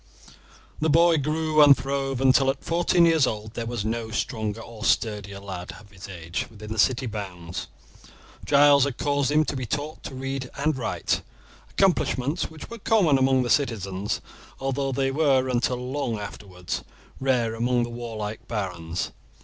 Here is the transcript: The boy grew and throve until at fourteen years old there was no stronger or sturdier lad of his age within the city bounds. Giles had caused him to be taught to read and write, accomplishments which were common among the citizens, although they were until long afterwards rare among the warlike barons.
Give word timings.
The 0.79 0.89
boy 0.89 1.17
grew 1.17 1.61
and 1.61 1.77
throve 1.77 2.19
until 2.21 2.49
at 2.49 2.63
fourteen 2.63 3.05
years 3.05 3.27
old 3.27 3.53
there 3.53 3.67
was 3.67 3.85
no 3.85 4.09
stronger 4.09 4.59
or 4.61 4.83
sturdier 4.83 5.39
lad 5.39 5.73
of 5.79 5.91
his 5.91 6.07
age 6.09 6.47
within 6.49 6.73
the 6.73 6.79
city 6.79 7.05
bounds. 7.05 7.67
Giles 8.43 8.85
had 8.85 8.97
caused 8.97 9.29
him 9.29 9.45
to 9.45 9.55
be 9.55 9.67
taught 9.67 10.01
to 10.05 10.15
read 10.15 10.49
and 10.55 10.75
write, 10.75 11.21
accomplishments 11.69 12.49
which 12.49 12.67
were 12.67 12.79
common 12.79 13.19
among 13.19 13.43
the 13.43 13.49
citizens, 13.51 14.21
although 14.59 14.91
they 14.91 15.11
were 15.11 15.47
until 15.47 15.77
long 15.77 16.17
afterwards 16.17 16.83
rare 17.19 17.53
among 17.53 17.83
the 17.83 17.89
warlike 17.91 18.47
barons. 18.47 19.11